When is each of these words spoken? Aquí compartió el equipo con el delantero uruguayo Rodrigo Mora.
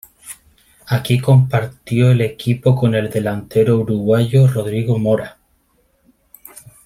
Aquí 0.87 1.19
compartió 1.19 2.09
el 2.09 2.21
equipo 2.21 2.75
con 2.75 2.95
el 2.95 3.11
delantero 3.11 3.77
uruguayo 3.77 4.47
Rodrigo 4.47 4.97
Mora. 4.97 5.37